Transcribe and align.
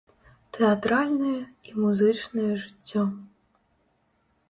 Тэатральнае 0.55 1.35
і 1.73 1.77
музычнае 1.85 2.49
жыццё. 2.65 3.01